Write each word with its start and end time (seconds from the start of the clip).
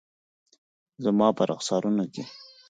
زما 1.03 1.27
په 1.37 1.43
رخسارونو 1.51 2.05
کې 2.13 2.23